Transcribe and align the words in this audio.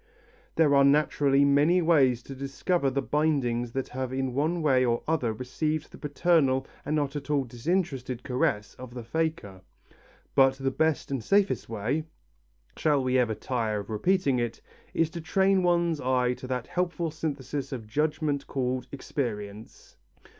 There 0.55 0.73
are 0.73 0.83
naturally 0.83 1.45
many 1.45 1.79
ways 1.79 2.23
to 2.23 2.33
discover 2.33 2.89
the 2.89 3.03
bindings 3.03 3.71
that 3.73 3.89
have 3.89 4.11
in 4.11 4.33
one 4.33 4.63
way 4.63 4.83
or 4.83 5.03
other 5.07 5.31
received 5.31 5.91
the 5.91 5.99
paternal 5.99 6.65
and 6.83 6.95
not 6.95 7.15
at 7.15 7.29
all 7.29 7.43
disinterested 7.43 8.23
caress 8.23 8.73
of 8.79 8.95
the 8.95 9.03
faker, 9.03 9.61
but 10.33 10.55
the 10.55 10.71
best 10.71 11.11
and 11.11 11.23
safest 11.23 11.69
way 11.69 12.03
shall 12.75 13.03
we 13.03 13.19
ever 13.19 13.35
tire 13.35 13.79
of 13.81 13.91
repeating 13.91 14.39
it 14.39 14.59
is 14.91 15.11
to 15.11 15.21
train 15.21 15.61
one's 15.61 16.01
eye 16.01 16.33
to 16.33 16.47
that 16.47 16.65
helpful 16.65 17.11
synthesis 17.11 17.71
of 17.71 17.85
judgment 17.85 18.47
called 18.47 18.87
experience. 18.91 19.97